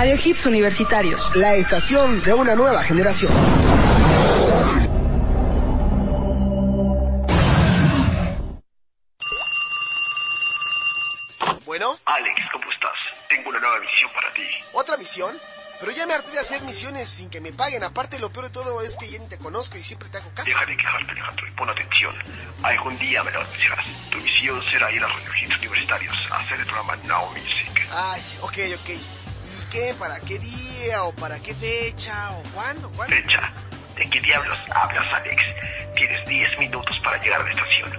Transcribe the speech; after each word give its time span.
Radio 0.00 0.16
Hits 0.24 0.46
Universitarios. 0.46 1.36
La 1.36 1.56
estación 1.56 2.22
de 2.22 2.32
una 2.32 2.54
nueva 2.54 2.82
generación. 2.82 3.30
Bueno, 11.66 11.98
Alex, 12.06 12.40
¿cómo 12.50 12.72
estás? 12.72 12.90
Tengo 13.28 13.50
una 13.50 13.60
nueva 13.60 13.78
misión 13.80 14.10
para 14.14 14.32
ti. 14.32 14.40
¿otra 14.72 14.96
misión? 14.96 15.36
Pero 15.80 15.92
ya 15.92 16.06
me 16.06 16.14
harté 16.14 16.30
de 16.30 16.38
hacer 16.38 16.62
misiones 16.62 17.06
sin 17.10 17.28
que 17.28 17.42
me 17.42 17.52
paguen. 17.52 17.84
Aparte, 17.84 18.18
lo 18.18 18.32
peor 18.32 18.46
de 18.46 18.52
todo 18.52 18.80
es 18.80 18.96
que 18.96 19.10
ya 19.10 19.18
ni 19.18 19.28
te 19.28 19.36
conozco 19.36 19.76
y 19.76 19.82
siempre 19.82 20.08
te 20.08 20.16
hago 20.16 20.30
caso. 20.34 20.46
Deja 20.46 20.64
de 20.64 20.78
quejarte, 20.78 21.10
Alejandro, 21.10 21.46
y 21.46 21.50
pon 21.50 21.68
atención. 21.68 22.14
Algún 22.62 22.98
día 22.98 23.22
me 23.22 23.32
lo 23.32 23.40
anunciarás. 23.40 23.84
Tu 24.10 24.16
misión 24.16 24.62
será 24.70 24.90
ir 24.92 25.04
a 25.04 25.08
Radio 25.08 25.30
Hits 25.42 25.58
Universitarios 25.58 26.16
a 26.30 26.38
hacer 26.38 26.58
el 26.58 26.64
programa 26.64 26.96
Now 27.04 27.28
Music. 27.32 27.86
Ay, 27.90 28.22
ok, 28.40 28.58
ok. 28.76 29.19
¿Y 29.70 29.72
qué? 29.72 29.94
¿Para 29.98 30.18
qué 30.20 30.38
día? 30.38 31.04
¿O 31.04 31.14
para 31.14 31.38
qué 31.38 31.54
fecha? 31.54 32.32
¿O 32.32 32.42
cuándo? 32.54 32.90
¿Cuándo? 32.90 33.14
Fecha. 33.14 33.52
¿De 33.94 34.10
qué 34.10 34.20
diablos 34.20 34.58
hablas, 34.74 35.06
Alex? 35.12 35.42
Tienes 35.94 36.26
10 36.26 36.58
minutos 36.58 36.98
para 37.04 37.22
llegar 37.22 37.40
a 37.40 37.44
la 37.44 37.50
estación. 37.50 37.92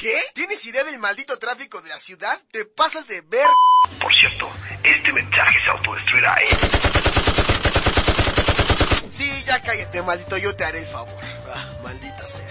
¿Qué? 0.00 0.18
¿Tienes 0.34 0.64
idea 0.66 0.82
del 0.82 0.98
maldito 0.98 1.38
tráfico 1.38 1.80
de 1.80 1.90
la 1.90 1.98
ciudad? 1.98 2.36
¿Te 2.50 2.64
pasas 2.64 3.06
de 3.06 3.20
ver? 3.20 3.46
Por 4.00 4.12
cierto, 4.16 4.50
este 4.82 5.12
mensaje 5.12 5.56
se 5.64 5.70
autodestruirá, 5.70 6.34
¿eh? 6.42 6.48
Sí, 9.10 9.44
ya 9.46 9.62
cállate, 9.62 10.02
maldito, 10.02 10.38
yo 10.38 10.56
te 10.56 10.64
haré 10.64 10.80
el 10.80 10.86
favor. 10.86 11.22
Ah, 11.54 11.72
maldita 11.84 12.26
sea. 12.26 12.46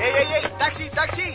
¡Ey, 0.00 0.12
ey, 0.14 0.44
ey! 0.44 0.52
¡Taxi, 0.58 0.90
taxi! 0.90 1.34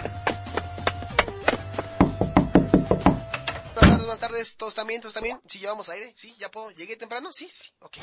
Buenas 4.11 4.27
tardes. 4.27 4.57
¿Todos 4.57 4.75
también? 4.75 4.99
¿Todos 4.99 5.13
también? 5.13 5.39
¿Sí 5.47 5.59
llevamos 5.59 5.87
aire? 5.87 6.13
¿Sí? 6.17 6.35
¿Ya 6.37 6.51
puedo? 6.51 6.69
¿Llegué 6.71 6.97
temprano? 6.97 7.31
Sí, 7.31 7.47
sí. 7.49 7.71
Ok. 7.79 7.95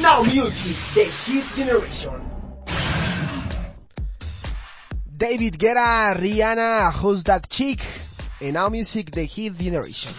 Now 0.00 0.24
Music, 0.24 0.76
The 0.94 1.04
Hit 1.04 1.44
Generation. 1.54 2.28
David 5.06 5.54
Guerra, 5.58 6.12
Rihanna, 6.12 6.92
Who's 7.00 7.22
That 7.22 7.42
Chick? 7.48 7.84
En 8.40 8.54
Now 8.54 8.68
Music, 8.68 9.12
The 9.12 9.28
Hit 9.28 9.56
Generation. 9.56 10.12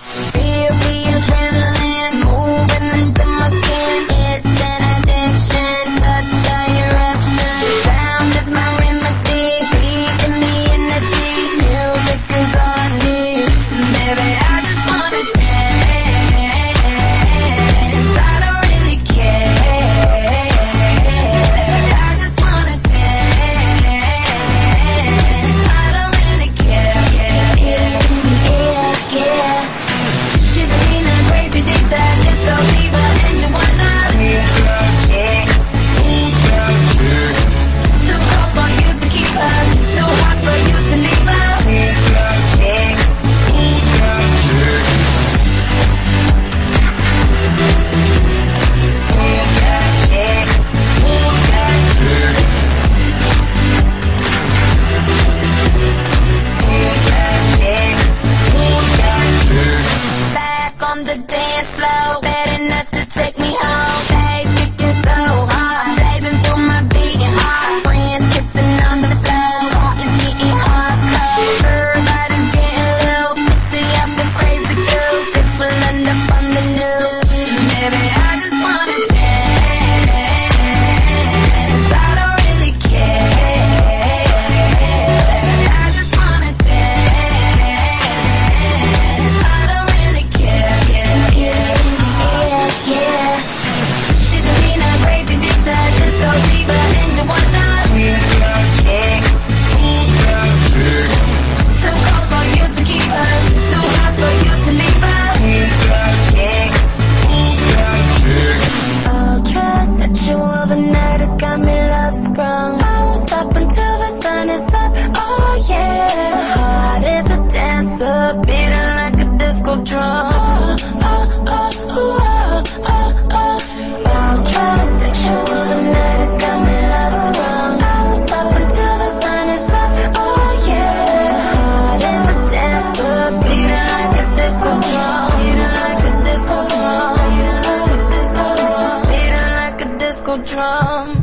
drum. 140.44 141.17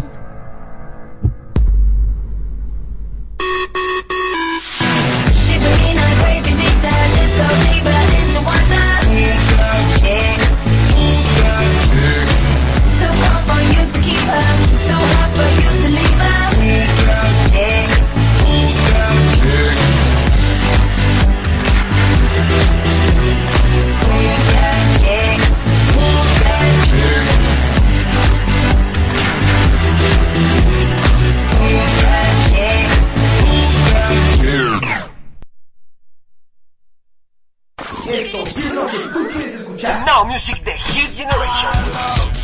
music 40.27 40.65
the 40.65 40.71
hit 40.71 41.11
generation. 41.17 42.44